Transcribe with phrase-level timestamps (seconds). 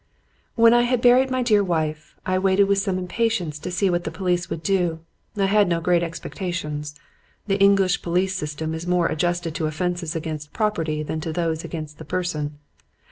[0.55, 4.03] "When I had buried my dear wife, I waited with some impatience to see what
[4.03, 5.01] the police would do.
[5.37, 6.95] I had no great expectations.
[7.45, 11.99] The English police system is more adjusted to offences against property than to those against
[11.99, 12.57] the person.